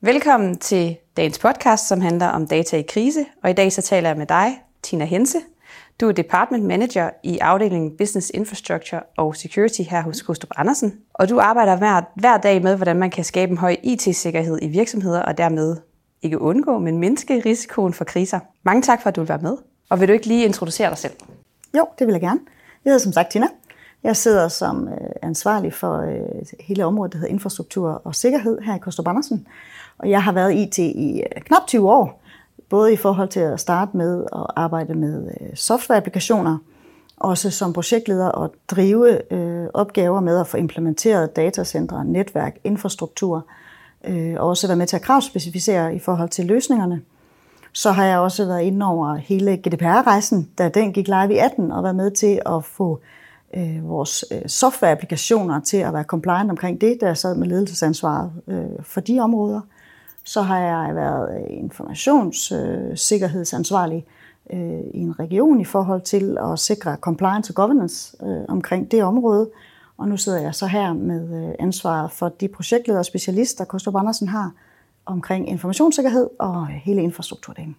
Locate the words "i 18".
51.34-51.72